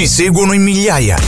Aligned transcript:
Ci 0.00 0.06
seguono 0.06 0.54
in 0.54 0.62
migliaia. 0.62 1.18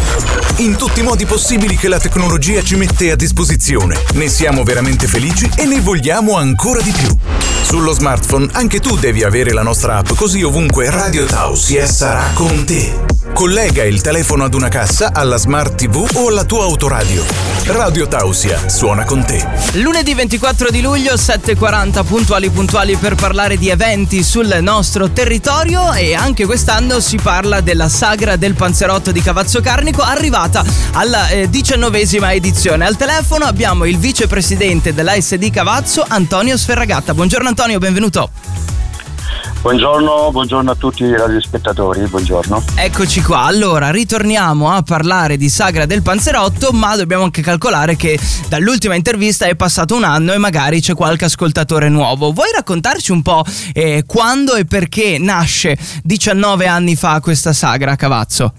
In 0.56 0.76
tutti 0.76 1.00
i 1.00 1.02
modi 1.02 1.26
possibili 1.26 1.76
che 1.76 1.88
la 1.88 1.98
tecnologia 1.98 2.62
ci 2.62 2.76
mette 2.76 3.10
a 3.10 3.16
disposizione. 3.16 3.98
Ne 4.14 4.28
siamo 4.28 4.62
veramente 4.62 5.06
felici 5.06 5.46
e 5.58 5.66
ne 5.66 5.78
vogliamo 5.78 6.38
ancora 6.38 6.80
di 6.80 6.90
più. 6.90 7.14
Sullo 7.60 7.92
smartphone 7.92 8.48
anche 8.52 8.80
tu 8.80 8.96
devi 8.96 9.24
avere 9.24 9.52
la 9.52 9.62
nostra 9.62 9.98
app 9.98 10.14
così 10.14 10.42
ovunque 10.42 10.88
Radio 10.88 11.26
Tausia 11.26 11.84
sarà 11.84 12.30
con 12.32 12.64
te. 12.64 13.11
Collega 13.34 13.82
il 13.82 14.02
telefono 14.02 14.44
ad 14.44 14.54
una 14.54 14.68
cassa, 14.68 15.10
alla 15.12 15.36
smart 15.36 15.74
TV 15.74 16.06
o 16.14 16.28
alla 16.28 16.44
tua 16.44 16.64
autoradio. 16.64 17.24
Radio 17.66 18.06
Tausia 18.06 18.68
suona 18.68 19.04
con 19.04 19.24
te. 19.24 19.44
Lunedì 19.74 20.14
24 20.14 20.70
di 20.70 20.82
luglio 20.82 21.14
7.40 21.14 22.04
puntuali 22.04 22.50
puntuali 22.50 22.94
per 22.96 23.14
parlare 23.14 23.56
di 23.56 23.70
eventi 23.70 24.22
sul 24.22 24.58
nostro 24.60 25.10
territorio 25.10 25.92
e 25.92 26.14
anche 26.14 26.44
quest'anno 26.44 27.00
si 27.00 27.16
parla 27.16 27.60
della 27.60 27.88
sagra 27.88 28.36
del 28.36 28.54
panzerotto 28.54 29.10
di 29.12 29.22
Cavazzo 29.22 29.60
Carnico 29.60 30.02
arrivata 30.02 30.62
alla 30.92 31.28
eh, 31.28 31.48
diciannovesima 31.48 32.34
edizione. 32.34 32.84
Al 32.84 32.96
telefono 32.96 33.46
abbiamo 33.46 33.86
il 33.86 33.98
vicepresidente 33.98 34.92
dell'ASD 34.92 35.50
Cavazzo 35.50 36.04
Antonio 36.06 36.56
Sferragatta. 36.56 37.14
Buongiorno 37.14 37.48
Antonio, 37.48 37.78
benvenuto. 37.78 38.30
Buongiorno, 39.62 40.32
buongiorno, 40.32 40.72
a 40.72 40.74
tutti 40.74 41.04
i 41.04 41.16
radiospettatori, 41.16 42.04
buongiorno. 42.08 42.64
Eccoci 42.74 43.22
qua, 43.22 43.42
allora 43.42 43.92
ritorniamo 43.92 44.68
a 44.68 44.82
parlare 44.82 45.36
di 45.36 45.48
Sagra 45.48 45.86
del 45.86 46.02
Panzerotto, 46.02 46.72
ma 46.72 46.96
dobbiamo 46.96 47.22
anche 47.22 47.42
calcolare 47.42 47.94
che 47.94 48.18
dall'ultima 48.48 48.96
intervista 48.96 49.46
è 49.46 49.54
passato 49.54 49.94
un 49.94 50.02
anno 50.02 50.32
e 50.32 50.38
magari 50.38 50.80
c'è 50.80 50.96
qualche 50.96 51.26
ascoltatore 51.26 51.88
nuovo. 51.88 52.32
Vuoi 52.32 52.50
raccontarci 52.52 53.12
un 53.12 53.22
po' 53.22 53.44
eh, 53.72 54.02
quando 54.04 54.56
e 54.56 54.64
perché 54.64 55.18
nasce 55.20 55.78
19 56.02 56.66
anni 56.66 56.96
fa 56.96 57.20
questa 57.20 57.52
sagra, 57.52 57.94
Cavazzo? 57.94 58.54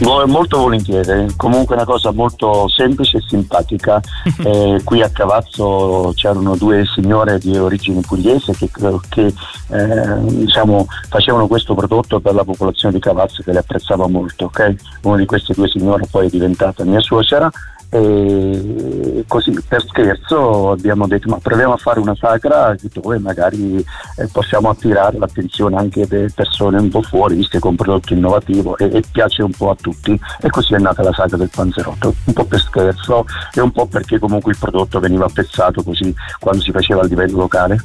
Molto 0.00 0.58
volentieri, 0.58 1.34
comunque 1.36 1.74
una 1.74 1.84
cosa 1.84 2.12
molto 2.12 2.68
semplice 2.68 3.18
e 3.18 3.22
simpatica. 3.26 4.00
Eh, 4.48 4.80
qui 4.84 5.02
a 5.02 5.10
Cavazzo 5.10 6.12
c'erano 6.14 6.56
due 6.56 6.84
signore 6.94 7.38
di 7.38 7.58
origine 7.58 8.00
pugliese 8.00 8.52
che, 8.52 8.70
che 9.08 9.34
eh, 9.70 10.20
diciamo, 10.20 10.86
facevano 11.08 11.48
questo 11.48 11.74
prodotto 11.74 12.20
per 12.20 12.34
la 12.34 12.44
popolazione 12.44 12.94
di 12.94 13.00
Cavazzo 13.00 13.42
che 13.42 13.52
le 13.52 13.58
apprezzava 13.58 14.06
molto. 14.06 14.46
Okay? 14.46 14.76
Una 15.02 15.16
di 15.16 15.26
queste 15.26 15.54
due 15.54 15.68
signore 15.68 16.06
poi 16.08 16.26
è 16.26 16.30
diventata 16.30 16.84
mia 16.84 17.00
suocera 17.00 17.50
e 17.90 19.24
così 19.26 19.52
per 19.66 19.82
scherzo 19.82 20.72
abbiamo 20.72 21.06
detto 21.06 21.28
ma 21.28 21.38
proviamo 21.38 21.72
a 21.72 21.78
fare 21.78 22.00
una 22.00 22.14
sagra 22.14 22.74
dove 22.92 23.18
magari 23.18 23.78
eh, 24.16 24.28
possiamo 24.30 24.68
attirare 24.68 25.16
l'attenzione 25.18 25.76
anche 25.76 26.06
delle 26.06 26.30
persone 26.34 26.78
un 26.78 26.90
po' 26.90 27.00
fuori 27.02 27.36
viste 27.36 27.58
con 27.58 27.70
un 27.70 27.76
prodotto 27.76 28.12
innovativo 28.12 28.76
e, 28.76 28.90
e, 28.92 29.02
piace 29.10 29.42
un 29.42 29.52
po' 29.52 29.70
a 29.70 29.76
tutti. 29.80 30.18
E 30.40 30.50
così 30.50 30.74
è 30.74 30.78
nata 30.78 31.02
la 31.02 31.12
sagra 31.12 31.36
del 31.36 31.50
panzerotto. 31.54 32.14
Un 32.24 32.32
po' 32.32 32.44
per 32.44 32.60
scherzo 32.60 33.24
e 33.54 33.60
un 33.60 33.70
po' 33.70 33.86
perché 33.86 34.18
comunque 34.18 34.52
il 34.52 34.58
prodotto 34.58 35.00
veniva 35.00 35.24
apprezzato 35.24 35.82
così 35.82 36.14
quando 36.38 36.60
si 36.60 36.70
faceva 36.70 37.02
a 37.02 37.04
livello 37.04 37.38
locale 37.38 37.82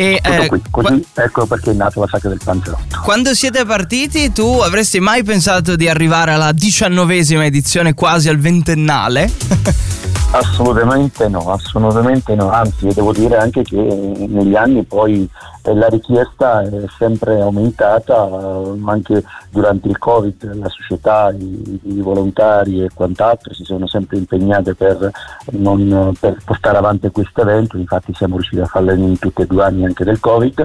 e, 0.00 0.18
eh, 0.22 0.46
qui, 0.46 0.62
così 0.70 1.04
qua- 1.12 1.24
ecco 1.24 1.44
perché 1.44 1.72
è 1.72 1.74
nata 1.74 2.00
la 2.00 2.06
sacca 2.08 2.28
del 2.28 2.40
panzerotto. 2.42 3.00
Quando 3.02 3.34
siete 3.34 3.66
partiti, 3.66 4.32
tu 4.32 4.46
avresti 4.46 4.98
mai 4.98 5.22
pensato 5.22 5.76
di 5.76 5.88
arrivare 5.88 6.32
alla 6.32 6.52
diciannovesima 6.52 7.44
edizione, 7.44 7.92
quasi 7.92 8.30
al 8.30 8.38
ventennale? 8.38 9.30
Assolutamente 10.32 11.26
no, 11.28 11.50
assolutamente 11.50 12.36
no, 12.36 12.50
anzi 12.50 12.86
devo 12.94 13.12
dire 13.12 13.36
anche 13.36 13.64
che 13.64 13.76
negli 13.76 14.54
anni 14.54 14.84
poi 14.84 15.28
eh, 15.64 15.74
la 15.74 15.88
richiesta 15.88 16.62
è 16.62 16.84
sempre 16.96 17.40
aumentata, 17.40 18.28
eh, 18.28 18.80
anche 18.84 19.24
durante 19.50 19.88
il 19.88 19.98
Covid 19.98 20.54
la 20.54 20.68
società, 20.68 21.34
i, 21.36 21.80
i 21.82 22.00
volontari 22.00 22.80
e 22.84 22.90
quant'altro 22.94 23.52
si 23.54 23.64
sono 23.64 23.88
sempre 23.88 24.18
impegnate 24.18 24.76
per, 24.76 25.10
non, 25.50 26.14
per 26.20 26.36
portare 26.44 26.78
avanti 26.78 27.10
questo 27.10 27.42
evento, 27.42 27.76
infatti 27.76 28.14
siamo 28.14 28.36
riusciti 28.36 28.60
a 28.60 28.66
farlo 28.66 28.92
in 28.92 29.18
tutti 29.18 29.42
e 29.42 29.46
due 29.46 29.64
anni 29.64 29.84
anche 29.84 30.04
del 30.04 30.20
Covid. 30.20 30.64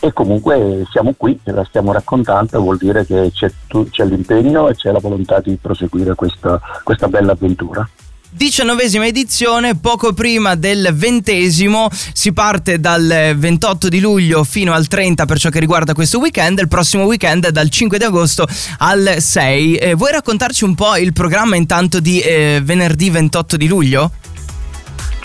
E 0.00 0.12
comunque 0.12 0.84
siamo 0.90 1.14
qui 1.16 1.38
e 1.44 1.52
la 1.52 1.64
stiamo 1.64 1.92
raccontando, 1.92 2.60
vuol 2.60 2.78
dire 2.78 3.06
che 3.06 3.30
c'è, 3.32 3.48
c'è 3.90 4.04
l'impegno 4.04 4.68
e 4.68 4.74
c'è 4.74 4.90
la 4.90 4.98
volontà 4.98 5.38
di 5.38 5.56
proseguire 5.62 6.16
questa, 6.16 6.60
questa 6.82 7.06
bella 7.06 7.32
avventura 7.32 7.88
diciannovesima 8.36 9.06
edizione, 9.06 9.76
poco 9.76 10.12
prima 10.12 10.56
del 10.56 10.90
ventesimo, 10.92 11.88
si 11.90 12.32
parte 12.32 12.80
dal 12.80 13.34
28 13.36 13.88
di 13.88 14.00
luglio 14.00 14.42
fino 14.42 14.72
al 14.72 14.88
30 14.88 15.24
per 15.24 15.38
ciò 15.38 15.50
che 15.50 15.60
riguarda 15.60 15.94
questo 15.94 16.18
weekend, 16.18 16.58
il 16.58 16.68
prossimo 16.68 17.04
weekend 17.04 17.46
è 17.46 17.52
dal 17.52 17.68
5 17.68 17.96
di 17.96 18.04
agosto 18.04 18.46
al 18.78 19.16
6. 19.18 19.76
Eh, 19.76 19.94
vuoi 19.94 20.12
raccontarci 20.12 20.64
un 20.64 20.74
po' 20.74 20.96
il 20.96 21.12
programma 21.12 21.54
intanto 21.56 22.00
di 22.00 22.20
eh, 22.20 22.60
venerdì 22.62 23.08
28 23.10 23.56
di 23.56 23.68
luglio? 23.68 24.10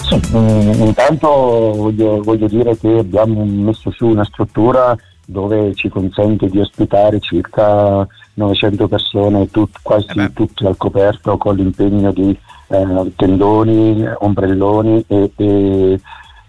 Sì, 0.08 0.20
mm, 0.36 0.81
intanto 0.84 1.28
voglio, 1.28 2.22
voglio 2.22 2.47
dire 2.47 2.78
che 2.78 2.90
abbiamo 3.00 3.44
messo 3.44 3.91
su 3.91 4.06
una 4.06 4.24
struttura 4.24 4.96
dove 5.26 5.74
ci 5.76 5.90
consente 5.90 6.47
di 6.47 6.59
ospitare 6.59 7.20
circa 7.20 8.08
900 8.34 8.88
persone, 8.88 9.50
tut, 9.52 9.78
quasi 9.81 10.08
eh 10.18 10.34
tutte 10.34 10.66
al 10.66 10.78
coperto 10.78 11.38
con 11.38 11.56
l'impegno 11.56 12.12
di 12.12 12.36
eh, 12.69 13.12
tendoni, 13.16 14.07
ombrelloni 14.19 15.03
e, 15.07 15.31
e, 15.35 16.00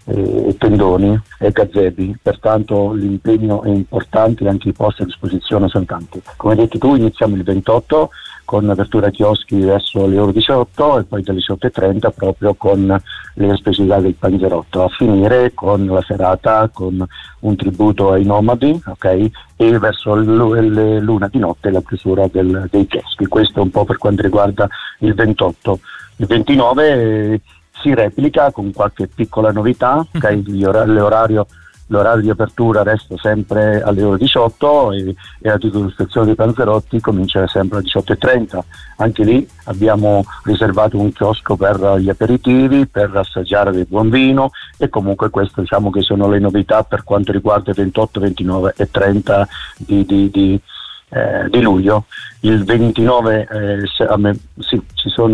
e, 0.05 0.55
tendoni 0.57 1.19
e 1.39 1.51
gazebi, 1.51 2.17
pertanto 2.21 2.93
l'impegno 2.93 3.63
è 3.63 3.69
importante 3.69 4.43
e 4.43 4.47
anche 4.47 4.69
i 4.69 4.73
posti 4.73 5.01
a 5.01 5.05
disposizione 5.05 5.67
sono 5.67 5.85
tanti. 5.85 6.21
Come 6.37 6.53
hai 6.53 6.59
detto 6.59 6.77
tu 6.77 6.95
iniziamo 6.95 7.35
il 7.35 7.43
28 7.43 8.09
con 8.51 8.69
apertura 8.69 9.09
chioschi 9.09 9.61
verso 9.61 10.05
le 10.07 10.19
ore 10.19 10.33
18 10.33 10.99
e 10.99 11.03
poi 11.03 11.23
dalle 11.23 11.39
18.30 11.39 12.11
proprio 12.13 12.53
con 12.53 13.01
le 13.35 13.55
specialità 13.55 13.99
del 13.99 14.15
Panzerotto, 14.15 14.83
a 14.83 14.89
finire 14.89 15.53
con 15.53 15.85
la 15.85 16.01
serata 16.01 16.69
con 16.73 17.01
un 17.39 17.55
tributo 17.55 18.11
ai 18.11 18.25
nomadi 18.25 18.77
okay? 18.87 19.31
e 19.55 19.79
verso 19.79 20.15
luna 20.15 21.29
di 21.29 21.39
notte 21.39 21.71
la 21.71 21.81
chiusura 21.81 22.27
del, 22.27 22.67
dei 22.69 22.85
chioschi. 22.87 23.25
Questo 23.25 23.59
è 23.59 23.61
un 23.61 23.71
po' 23.71 23.85
per 23.85 23.97
quanto 23.97 24.21
riguarda 24.21 24.67
il 24.99 25.13
28. 25.13 25.79
Il 26.21 26.27
29 26.27 26.91
eh, 27.33 27.41
si 27.81 27.95
replica 27.95 28.51
con 28.51 28.71
qualche 28.71 29.07
piccola 29.07 29.51
novità, 29.51 30.05
okay? 30.13 30.43
l'orario, 30.59 31.47
l'orario, 31.87 32.21
di 32.21 32.29
apertura 32.29 32.83
resta 32.83 33.15
sempre 33.17 33.81
alle 33.81 34.03
ore 34.03 34.19
18 34.19 34.91
e, 34.91 35.15
e 35.41 35.49
la 35.49 35.57
degustazione 35.57 36.27
dei 36.27 36.35
panzerotti 36.35 36.99
comincia 36.99 37.47
sempre 37.47 37.79
alle 37.79 37.87
18.30. 37.87 38.59
Anche 38.97 39.23
lì 39.23 39.47
abbiamo 39.63 40.23
riservato 40.43 40.99
un 40.99 41.11
chiosco 41.11 41.55
per 41.55 41.95
gli 41.97 42.09
aperitivi, 42.09 42.85
per 42.85 43.09
assaggiare 43.15 43.71
del 43.71 43.87
buon 43.87 44.11
vino 44.11 44.51
e 44.77 44.89
comunque 44.89 45.31
queste 45.31 45.61
diciamo 45.61 45.89
che 45.89 46.01
sono 46.01 46.29
le 46.29 46.37
novità 46.37 46.83
per 46.83 47.03
quanto 47.03 47.31
riguarda 47.31 47.71
il 47.71 47.77
28, 47.77 48.19
29 48.19 48.73
e 48.77 48.91
30 48.91 49.47
di, 49.77 50.05
di, 50.05 50.29
di 50.29 50.61
eh, 51.11 51.49
di 51.49 51.61
luglio. 51.61 52.05
Il 52.41 52.63
29 52.63 53.47
eh, 53.51 54.17
me, 54.17 54.35
sì, 54.59 54.81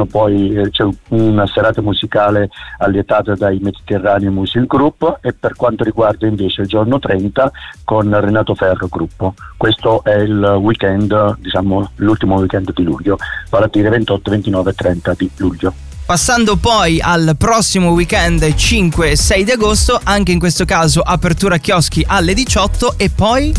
poi 0.10 0.56
eh, 0.56 0.70
c'è 0.72 0.86
una 1.10 1.46
serata 1.48 1.82
musicale 1.82 2.50
allietata 2.80 3.36
dai 3.36 3.60
Mediterraneo 3.60 4.32
Music 4.32 4.66
Group 4.66 5.20
e 5.22 5.34
per 5.34 5.56
quanto 5.56 5.84
riguarda 5.84 6.28
invece 6.28 6.62
il 6.62 6.68
giorno 6.68 7.00
30 7.00 7.52
con 7.84 8.20
Renato 8.20 8.56
Ferro 8.56 8.88
Gruppo. 8.88 9.36
Questo 9.56 10.04
è 10.04 10.16
il 10.16 10.58
weekend, 10.60 11.38
diciamo 11.40 11.92
l'ultimo 11.98 12.36
weekend 12.36 12.74
di 12.74 12.84
luglio, 12.84 13.18
vale 13.50 13.66
a 13.66 13.70
dire 13.72 13.90
28, 13.90 14.32
29 14.32 14.70
e 14.70 14.74
30 14.74 15.14
di 15.16 15.30
luglio. 15.38 15.74
Passando 16.08 16.56
poi 16.56 17.02
al 17.02 17.36
prossimo 17.38 17.90
weekend 17.92 18.56
5 18.56 19.12
e 19.12 19.18
6 19.18 19.44
di 19.44 19.52
agosto, 19.52 20.00
anche 20.02 20.32
in 20.32 20.40
questo 20.40 20.64
caso 20.64 21.02
apertura 21.02 21.58
chioschi 21.58 22.02
alle 22.08 22.34
18 22.34 22.94
e 22.98 23.10
poi 23.10 23.54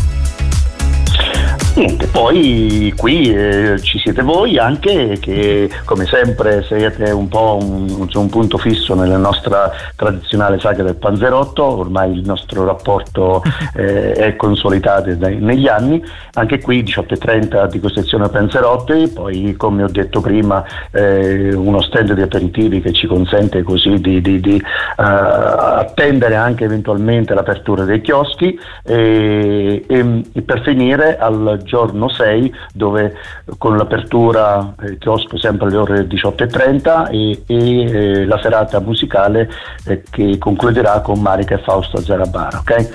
Niente, 1.79 2.07
poi 2.07 2.93
qui 2.97 3.33
eh, 3.33 3.79
ci 3.79 3.99
siete 3.99 4.21
voi 4.21 4.57
anche 4.57 5.17
che 5.21 5.69
come 5.85 6.05
sempre 6.07 6.61
siete 6.63 7.09
un 7.11 7.29
po' 7.29 7.57
un, 7.61 8.05
un, 8.13 8.29
punto 8.29 8.57
fisso 8.57 8.95
nella 8.95 9.15
nostra 9.15 9.71
tradizionale 9.95 10.59
saga 10.59 10.83
del 10.83 10.95
Panzerotto, 10.95 11.63
ormai 11.63 12.11
il 12.11 12.25
nostro 12.25 12.65
rapporto 12.65 13.41
eh, 13.75 14.11
è 14.11 14.35
consolidato 14.35 15.15
dai, 15.15 15.37
negli 15.37 15.69
anni, 15.69 16.03
anche 16.33 16.59
qui 16.59 16.83
18.30 16.83 17.69
di 17.69 17.79
Costruzione 17.79 18.27
Panzerotti, 18.27 19.07
poi 19.15 19.55
come 19.55 19.83
ho 19.83 19.89
detto 19.89 20.19
prima 20.19 20.61
eh, 20.91 21.53
uno 21.53 21.81
stand 21.81 22.11
di 22.11 22.21
aperitivi 22.21 22.81
che 22.81 22.91
ci 22.91 23.07
consente 23.07 23.63
così 23.63 24.01
di, 24.01 24.19
di, 24.19 24.41
di 24.41 24.55
uh, 24.55 24.61
attendere 24.97 26.35
anche 26.35 26.65
eventualmente 26.65 27.33
l'apertura 27.33 27.85
dei 27.85 28.01
chioschi 28.01 28.59
e, 28.83 29.85
e, 29.87 30.21
e 30.33 30.41
per 30.41 30.61
finire 30.63 31.17
al 31.17 31.67
giorno 31.69 32.09
6 32.09 32.53
dove 32.73 33.15
con 33.59 33.77
l'apertura 33.77 34.73
eh, 34.81 34.97
chiosco 34.97 35.37
sempre 35.37 35.67
alle 35.67 35.77
ore 35.77 36.07
18.30 36.07 37.11
e, 37.11 37.43
e 37.45 37.81
eh, 37.83 38.25
la 38.25 38.39
serata 38.41 38.79
musicale 38.79 39.49
eh, 39.85 40.01
che 40.09 40.37
concluderà 40.39 41.01
con 41.01 41.21
Marica 41.21 41.55
e 41.55 41.59
Fausto 41.59 42.01
Zarabara. 42.01 42.59
Okay? 42.59 42.89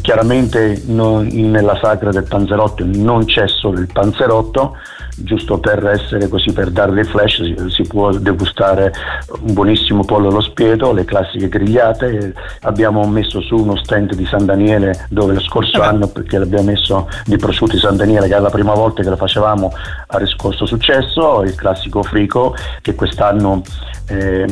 Chiaramente 0.00 0.80
no, 0.86 1.20
nella 1.20 1.76
sagra 1.82 2.10
del 2.10 2.26
Panzerotto 2.28 2.84
non 2.86 3.24
c'è 3.24 3.48
solo 3.48 3.80
il 3.80 3.88
Panzerotto, 3.92 4.76
giusto 5.22 5.58
per 5.58 5.84
essere 5.86 6.28
così, 6.28 6.52
per 6.52 6.70
dare 6.70 6.92
dei 6.92 7.04
flash, 7.04 7.42
si, 7.42 7.56
si, 7.68 7.82
può 7.82 8.10
degustare 8.10 8.92
un 9.40 9.52
buonissimo 9.52 10.04
pollo 10.04 10.28
allo 10.28 10.40
spiedo, 10.40 10.92
le 10.92 11.04
classiche 11.04 11.48
grigliate. 11.48 12.34
Abbiamo 12.62 13.06
messo 13.06 13.40
su 13.40 13.56
uno 13.56 13.76
stand 13.76 14.14
di 14.14 14.26
San 14.26 14.44
Daniele 14.44 15.06
dove 15.08 15.34
lo 15.34 15.40
scorso 15.40 15.82
eh 15.82 15.86
anno, 15.86 16.08
perché 16.08 16.38
l'abbiamo 16.38 16.70
messo 16.70 17.08
di 17.24 17.36
prosciutto 17.36 17.72
di 17.72 17.80
San 17.80 17.96
Daniele, 17.96 18.28
che 18.28 18.36
è 18.36 18.40
la 18.40 18.50
prima 18.50 18.74
volta 18.74 19.02
che 19.02 19.08
lo 19.08 19.16
facevamo, 19.16 19.72
ha 20.06 20.18
riscosso 20.18 20.66
successo, 20.66 21.42
il 21.42 21.54
classico 21.54 22.02
frico 22.02 22.54
che 22.80 22.94
quest'anno 22.94 23.62
eh, 24.10 24.44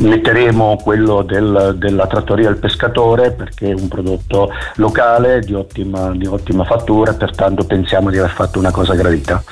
metteremo 0.00 0.78
quello 0.82 1.22
del, 1.22 1.74
della 1.76 2.06
trattoria 2.06 2.48
del 2.48 2.58
pescatore 2.58 3.32
perché 3.32 3.70
è 3.70 3.74
un 3.74 3.88
prodotto 3.88 4.50
locale 4.76 5.40
di 5.40 5.52
ottima, 5.54 6.10
di 6.12 6.26
ottima 6.26 6.64
fattura 6.64 7.12
pertanto 7.12 7.64
pensiamo 7.64 8.10
di 8.10 8.18
aver 8.18 8.30
fatto 8.30 8.58
una 8.58 8.67
cosa 8.72 8.94
gradita. 8.94 9.42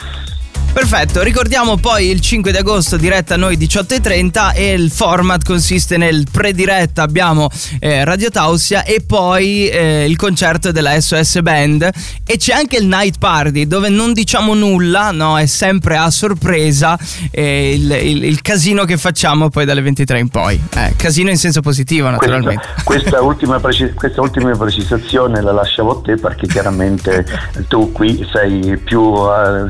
Perfetto, 0.76 1.23
ricordiamo 1.23 1.78
poi 1.78 2.11
il 2.11 2.20
5 2.20 2.52
di 2.52 2.58
agosto 2.58 2.99
diretta 2.99 3.32
a 3.32 3.37
noi 3.38 3.56
18.30 3.56 4.55
e 4.55 4.75
il 4.75 4.90
format 4.90 5.43
consiste 5.43 5.96
nel 5.96 6.26
prediretta 6.31 7.02
abbiamo 7.02 7.49
eh, 7.81 8.05
Radio 8.05 8.28
Tausia 8.28 8.84
e 8.84 9.02
poi 9.05 9.70
eh, 9.70 10.05
il 10.05 10.17
concerto 10.17 10.73
della 10.73 11.00
SOS 11.00 11.40
Band 11.40 11.88
e 12.26 12.37
c'è 12.37 12.52
anche 12.52 12.76
il 12.76 12.87
night 12.88 13.17
party 13.19 13.67
dove 13.67 13.88
non 13.88 14.12
diciamo 14.12 14.52
nulla, 14.52 15.12
no, 15.12 15.38
è 15.38 15.46
sempre 15.46 15.96
a 15.96 16.11
sorpresa 16.11 16.99
eh, 17.31 17.73
il, 17.73 17.90
il, 17.90 18.25
il, 18.25 18.43
casino 18.43 18.84
che 18.84 18.99
facciamo 18.99 19.49
poi 19.49 19.64
dalle 19.64 19.81
23 19.81 20.19
in 20.19 20.28
poi. 20.28 20.62
Eh, 20.76 20.93
casino 20.94 21.31
in 21.31 21.38
senso 21.38 21.62
positivo 21.62 22.11
naturalmente. 22.11 22.62
Questa, 22.84 22.84
questa, 22.84 23.23
ultima, 23.25 23.58
precis- 23.61 23.94
questa 23.94 24.20
ultima 24.20 24.55
precisazione 24.55 25.40
la 25.40 25.52
lasciavo 25.52 26.00
a 26.00 26.02
te 26.02 26.17
perché 26.17 26.46
chiaramente 26.46 27.25
tu 27.67 27.93
qui 27.93 28.28
sei 28.31 28.76
più 28.76 29.00
uh, 29.00 29.69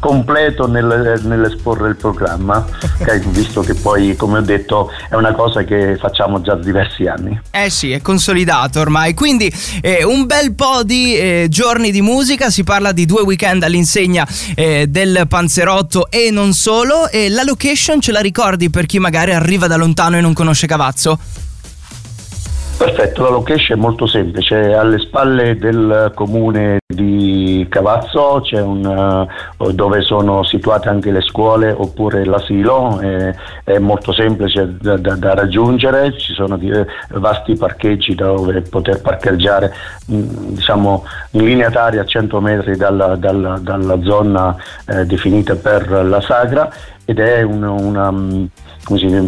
completo 0.00 0.46
completo 0.48 0.66
nel, 0.66 1.20
nell'esporre 1.24 1.88
il 1.88 1.96
programma, 1.96 2.64
okay, 3.00 3.20
visto 3.28 3.60
che 3.60 3.74
poi, 3.74 4.16
come 4.16 4.38
ho 4.38 4.42
detto, 4.42 4.90
è 5.08 5.14
una 5.14 5.32
cosa 5.32 5.64
che 5.64 5.96
facciamo 5.98 6.40
già 6.40 6.54
da 6.54 6.62
diversi 6.62 7.06
anni. 7.06 7.38
Eh 7.50 7.70
sì, 7.70 7.92
è 7.92 8.00
consolidato 8.00 8.80
ormai. 8.80 9.14
Quindi 9.14 9.52
eh, 9.80 10.04
un 10.04 10.26
bel 10.26 10.54
po' 10.54 10.82
di 10.82 11.16
eh, 11.16 11.46
giorni 11.48 11.90
di 11.90 12.00
musica, 12.00 12.50
si 12.50 12.64
parla 12.64 12.92
di 12.92 13.06
due 13.06 13.22
weekend 13.22 13.62
all'insegna 13.62 14.26
eh, 14.54 14.86
del 14.88 15.26
Panzerotto 15.28 16.10
e 16.10 16.30
non 16.30 16.52
solo. 16.52 17.08
E 17.08 17.28
la 17.28 17.42
location 17.42 18.00
ce 18.00 18.12
la 18.12 18.20
ricordi 18.20 18.70
per 18.70 18.86
chi 18.86 18.98
magari 18.98 19.32
arriva 19.32 19.66
da 19.66 19.76
lontano 19.76 20.16
e 20.16 20.20
non 20.20 20.32
conosce 20.32 20.66
Cavazzo? 20.66 21.46
Perfetto, 22.78 23.24
la 23.24 23.30
location 23.30 23.76
è 23.76 23.80
molto 23.80 24.06
semplice, 24.06 24.72
alle 24.72 25.00
spalle 25.00 25.56
del 25.56 26.12
comune 26.14 26.78
di 26.86 27.66
Cavazzo 27.68 28.40
un, 28.52 29.28
uh, 29.56 29.72
dove 29.72 30.02
sono 30.02 30.44
situate 30.44 30.88
anche 30.88 31.10
le 31.10 31.20
scuole 31.20 31.72
oppure 31.72 32.24
l'asilo, 32.24 33.00
è, 33.00 33.34
è 33.64 33.78
molto 33.78 34.12
semplice 34.12 34.76
da, 34.80 34.96
da, 34.96 35.16
da, 35.16 35.34
raggiungere, 35.34 36.16
ci 36.16 36.32
sono 36.34 36.56
eh, 36.56 36.86
vasti 37.18 37.56
parcheggi 37.56 38.14
dove 38.14 38.60
poter 38.60 39.02
parcheggiare 39.02 39.74
mm, 40.12 40.54
diciamo, 40.54 41.04
in 41.32 41.46
linea 41.46 41.70
d'aria 41.70 42.02
a 42.02 42.06
100 42.06 42.40
metri 42.40 42.76
dalla, 42.76 43.16
dalla, 43.16 43.58
dalla 43.60 44.00
zona 44.02 44.54
eh, 44.86 45.04
definita 45.04 45.56
per 45.56 45.90
la 45.90 46.20
sagra 46.20 46.72
ed 47.08 47.20
è 47.20 47.40
un, 47.40 47.62
una 47.62 48.12
mm, 48.12 48.44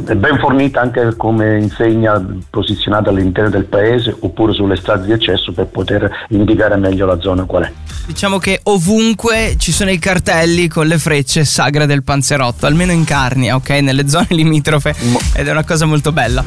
è 0.07 0.15
ben 0.15 0.39
fornita 0.39 0.83
anche 0.83 1.17
come 1.17 1.59
insegna 1.59 2.23
posizionata 2.51 3.09
all'interno 3.09 3.49
del 3.49 3.65
paese 3.65 4.15
oppure 4.21 4.53
sulle 4.53 4.77
strade 4.77 5.07
di 5.07 5.13
accesso 5.13 5.51
per 5.53 5.65
poter 5.69 6.27
indicare 6.29 6.77
meglio 6.77 7.07
la 7.07 7.19
zona 7.21 7.45
qual 7.45 7.65
è. 7.65 7.73
Diciamo 8.07 8.37
che 8.37 8.61
ovunque 8.65 9.55
ci 9.57 9.73
sono 9.73 9.91
i 9.91 9.99
cartelli 9.99 10.69
con 10.69 10.87
le 10.87 10.99
frecce 10.99 11.47
Sagra 11.47 11.87
del 11.87 12.03
Panzerotto, 12.03 12.67
almeno 12.67 12.93
in 12.93 13.05
Carnia, 13.05 13.55
ok? 13.55 13.71
Nelle 13.71 14.07
zone 14.11 14.27
limitrofe 14.37 14.95
ed 15.35 15.49
è 15.49 15.51
una 15.51 15.65
cosa 15.65 15.87
molto 15.87 16.13
bella. 16.13 16.45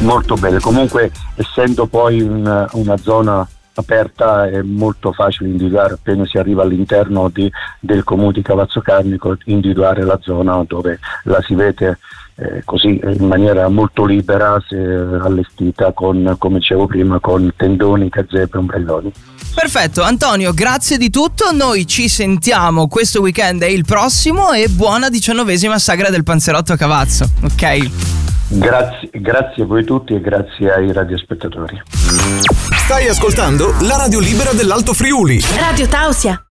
Molto 0.00 0.34
bella, 0.34 0.58
comunque 0.58 1.12
essendo 1.36 1.86
poi 1.86 2.20
un, 2.20 2.66
una 2.72 2.96
zona 2.96 3.46
aperta 3.74 4.48
è 4.48 4.62
molto 4.62 5.12
facile 5.12 5.50
individuare 5.50 5.94
appena 5.94 6.26
si 6.26 6.38
arriva 6.38 6.62
all'interno 6.62 7.28
di, 7.28 7.50
del 7.78 8.04
comune 8.04 8.32
di 8.32 8.42
Cavazzo 8.42 8.80
Carnico 8.80 9.36
individuare 9.44 10.04
la 10.04 10.18
zona 10.20 10.62
dove 10.66 10.98
la 11.24 11.40
si 11.42 11.54
vede 11.54 11.98
eh, 12.36 12.62
così 12.64 13.00
in 13.02 13.26
maniera 13.26 13.68
molto 13.68 14.04
libera 14.04 14.62
se 14.66 14.76
allestita 14.76 15.92
con 15.92 16.36
come 16.38 16.58
dicevo 16.58 16.86
prima 16.86 17.20
con 17.20 17.52
tendoni, 17.56 18.08
gazzeppe 18.08 18.56
e 18.56 18.58
ombrelloni 18.58 19.12
Perfetto, 19.52 20.02
Antonio, 20.02 20.54
grazie 20.54 20.96
di 20.96 21.10
tutto. 21.10 21.50
Noi 21.52 21.86
ci 21.86 22.08
sentiamo 22.08 22.86
questo 22.86 23.20
weekend 23.20 23.62
e 23.62 23.72
il 23.72 23.84
prossimo 23.84 24.52
e 24.52 24.68
buona 24.68 25.10
diciannovesima 25.10 25.78
sagra 25.78 26.08
del 26.08 26.22
Panzerotto 26.22 26.72
a 26.72 26.76
Cavazzo, 26.76 27.28
ok? 27.42 28.19
Grazie, 28.52 29.08
grazie 29.12 29.62
a 29.62 29.66
voi 29.66 29.84
tutti 29.84 30.12
e 30.12 30.20
grazie 30.20 30.72
ai 30.72 30.92
radiospettatori. 30.92 31.80
Stai 32.84 33.06
ascoltando 33.06 33.76
la 33.82 33.96
radio 33.96 34.18
libera 34.18 34.52
dell'Alto 34.52 34.92
Friuli. 34.92 35.40
Radio 35.56 35.86
Tausia. 35.86 36.42